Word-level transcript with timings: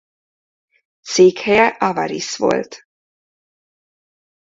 Székhelye 1.01 1.67
Avarisz 1.79 2.35
volt. 2.37 2.87